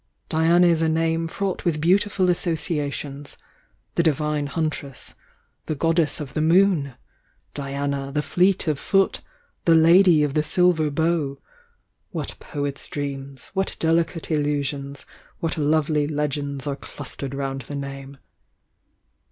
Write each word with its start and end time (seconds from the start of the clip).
"Diana 0.29 0.65
is 0.65 0.81
a 0.81 0.89
name 0.89 1.27
fraught 1.27 1.63
with 1.63 1.79
beautiful 1.79 2.27
associations— 2.31 3.37
the 3.93 4.01
divine 4.01 4.47
huntress— 4.47 5.13
the 5.67 5.75
goddess 5.75 6.19
of 6.19 6.33
the 6.33 6.41
moon! 6.41 6.95
Diana, 7.53 8.11
the 8.11 8.23
fleet 8.23 8.67
of 8.67 8.79
foot^the 8.79 9.21
lady 9.79 10.23
of 10.23 10.33
the 10.33 10.41
silver 10.41 10.89
bow! 10.89 11.39
What 12.09 12.39
poets' 12.39 12.87
dreams, 12.87 13.51
what 13.53 13.75
delicate 13.77 14.31
illusions, 14.31 15.05
what 15.39 15.55
lovely 15.55 16.07
legends 16.07 16.65
are 16.65 16.75
clustered 16.77 17.35
round 17.35 17.61
the 17.67 17.75
name!" 17.75 18.17